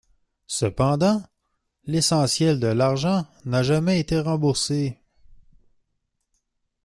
Cependant, 0.47 1.21
l'essentiel 1.85 2.59
de 2.59 2.65
l'argent 2.65 3.27
n'a 3.45 3.61
jamais 3.61 3.99
été 3.99 4.19
remboursé. 4.19 4.97